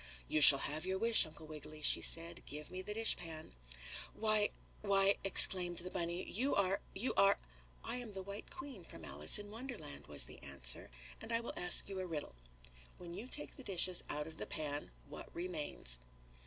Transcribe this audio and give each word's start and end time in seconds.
"You 0.27 0.41
shall 0.41 0.57
have 0.65 0.83
your 0.83 0.97
wish, 0.97 1.27
Uncle 1.27 1.45
Wiggily," 1.45 1.83
she 1.83 2.01
said. 2.01 2.41
"Give 2.47 2.71
me 2.71 2.81
the 2.81 2.95
dishpan." 2.95 3.53
"Why 4.15 4.49
why!" 4.81 5.17
exclaimed 5.23 5.77
the 5.77 5.91
bunny. 5.91 6.23
"You 6.27 6.55
are 6.55 6.81
you 6.95 7.13
are" 7.13 7.37
"I 7.93 7.97
am 7.97 8.13
the 8.13 8.23
White 8.23 8.49
Queen 8.49 8.83
from 8.83 9.05
Alice 9.05 9.37
in 9.37 9.51
Wonderland," 9.51 10.07
was 10.07 10.25
the 10.25 10.39
answer, 10.41 10.89
"and 11.21 11.31
I 11.31 11.39
will 11.39 11.53
ask 11.55 11.87
you 11.87 11.99
a 11.99 12.07
riddle. 12.07 12.33
When 12.97 13.13
you 13.13 13.27
take 13.27 13.55
the 13.55 13.63
dishes 13.63 14.03
out 14.09 14.25
of 14.25 14.37
the 14.37 14.47
pan 14.47 14.89
what 15.07 15.29
remains?" 15.35 15.99